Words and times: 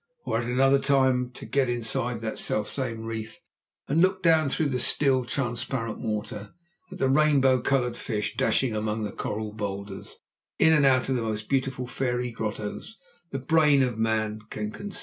Or 0.25 0.39
at 0.39 0.45
another 0.45 0.79
time 0.79 1.29
to 1.33 1.45
get 1.45 1.69
inside 1.69 2.21
that 2.21 2.39
selfsame 2.39 3.03
reef 3.05 3.39
and 3.87 4.01
look 4.01 4.23
down 4.23 4.49
through 4.49 4.69
the 4.69 4.79
still, 4.79 5.25
transparent 5.25 5.99
water, 5.99 6.55
at 6.91 6.97
the 6.97 7.07
rainbow 7.07 7.61
coloured 7.61 7.95
fish 7.95 8.35
dashing 8.35 8.75
among 8.75 9.03
the 9.03 9.11
coral 9.11 9.53
boulders, 9.53 10.15
in 10.57 10.73
and 10.73 10.87
out 10.87 11.07
of 11.07 11.15
the 11.17 11.21
most 11.21 11.47
beautiful 11.49 11.85
fairy 11.85 12.31
grottos 12.31 12.97
the 13.29 13.37
brain 13.37 13.83
of 13.83 13.99
man 13.99 14.39
can 14.49 14.71
conceive." 14.71 14.99